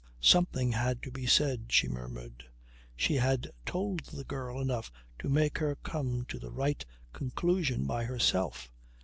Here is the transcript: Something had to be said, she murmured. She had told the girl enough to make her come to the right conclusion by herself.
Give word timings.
Something 0.19 0.71
had 0.71 1.03
to 1.03 1.11
be 1.11 1.27
said, 1.27 1.65
she 1.69 1.87
murmured. 1.87 2.45
She 2.95 3.17
had 3.17 3.51
told 3.67 3.99
the 4.05 4.23
girl 4.23 4.59
enough 4.59 4.91
to 5.19 5.29
make 5.29 5.59
her 5.59 5.75
come 5.75 6.25
to 6.29 6.39
the 6.39 6.49
right 6.49 6.83
conclusion 7.13 7.85
by 7.85 8.05
herself. 8.05 8.71